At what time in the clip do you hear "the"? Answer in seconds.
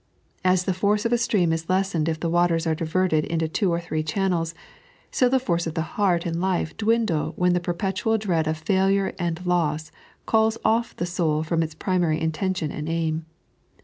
0.63-0.73, 2.19-2.27, 5.29-5.39, 7.53-7.59, 10.95-11.05